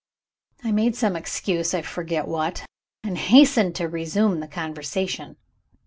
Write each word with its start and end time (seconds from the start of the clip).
I 0.63 0.71
made 0.71 0.95
some 0.95 1.15
excuse 1.15 1.75
I 1.75 1.83
forget 1.83 2.27
what 2.27 2.65
and 3.03 3.19
hastened 3.19 3.75
to 3.75 3.87
resume 3.87 4.39
the 4.39 4.47
conversation. 4.47 5.35